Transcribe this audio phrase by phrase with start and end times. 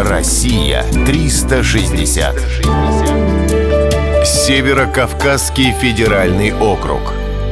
[0.00, 2.40] Россия 360.
[4.24, 7.00] Северо-Кавказский федеральный округ.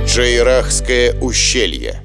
[0.07, 2.05] Джейрахское ущелье.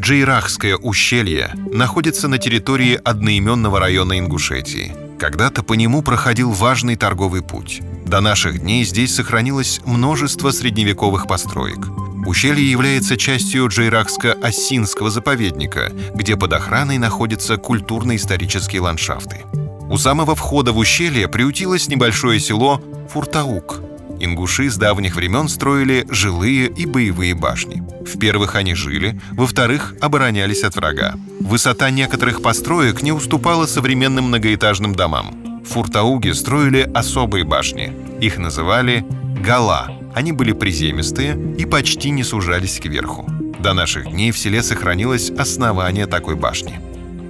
[0.00, 4.94] Джейрахское ущелье находится на территории одноименного района Ингушетии.
[5.18, 7.82] Когда-то по нему проходил важный торговый путь.
[8.06, 11.86] До наших дней здесь сохранилось множество средневековых построек.
[12.26, 19.44] Ущелье является частью Джейрахско-Осинского заповедника, где под охраной находятся культурно-исторические ландшафты.
[19.88, 23.80] У самого входа в ущелье приутилось небольшое село Фуртаук.
[24.18, 27.84] Ингуши с давних времен строили жилые и боевые башни.
[28.04, 31.14] В первых они жили, во-вторых, оборонялись от врага.
[31.40, 35.62] Высота некоторых построек не уступала современным многоэтажным домам.
[35.64, 37.92] В Фуртауге строили особые башни.
[38.20, 39.04] Их называли
[39.44, 43.26] «гала», они были приземистые и почти не сужались кверху.
[43.60, 46.80] До наших дней в селе сохранилось основание такой башни.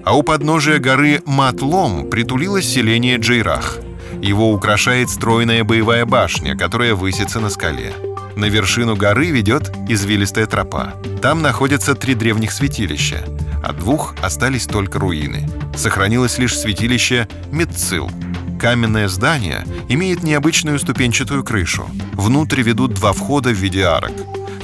[0.05, 3.79] А у подножия горы Матлом притулилось селение Джейрах.
[4.23, 7.93] Его украшает стройная боевая башня, которая высится на скале.
[8.37, 10.95] На вершину горы ведет извилистая тропа.
[11.21, 13.25] Там находятся три древних святилища.
[13.65, 15.48] От двух остались только руины.
[15.77, 18.09] Сохранилось лишь святилище Метцил—
[18.59, 21.89] Каменное здание имеет необычную ступенчатую крышу.
[22.12, 24.12] Внутрь ведут два входа в виде арок.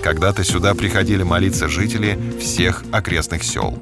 [0.02, 3.78] Когда-то сюда приходили молиться жители всех окрестных сел.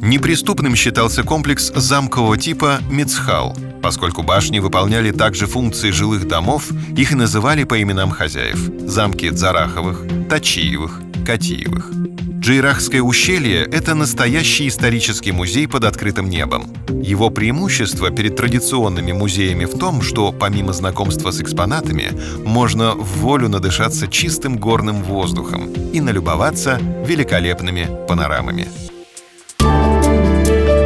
[0.00, 3.56] Неприступным считался комплекс замкового типа Мицхал.
[3.82, 11.00] Поскольку башни выполняли также функции жилых домов, их называли по именам хозяев– замки Дзараховых, Тачиевых,
[11.26, 11.90] Катиевых–
[12.44, 16.66] Джейрахское ущелье— это настоящий исторический музей под открытым небом.
[16.90, 22.10] Его преимущество перед традиционными музеями в том, что помимо знакомства с экспонатами,
[22.44, 28.68] можно в волю надышаться чистым горным воздухом и налюбоваться великолепными панорамами.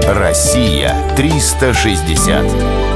[0.07, 2.88] Россия 360.